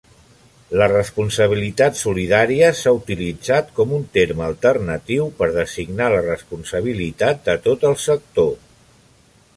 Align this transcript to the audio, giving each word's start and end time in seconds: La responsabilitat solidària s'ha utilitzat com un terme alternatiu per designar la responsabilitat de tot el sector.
La 0.81 0.85
responsabilitat 0.91 1.99
solidària 1.99 2.71
s'ha 2.79 2.93
utilitzat 2.99 3.69
com 3.81 3.93
un 3.99 4.09
terme 4.17 4.45
alternatiu 4.47 5.29
per 5.43 5.53
designar 5.59 6.11
la 6.17 6.25
responsabilitat 6.29 7.47
de 7.51 7.59
tot 7.69 7.89
el 7.93 7.99
sector. 8.09 8.53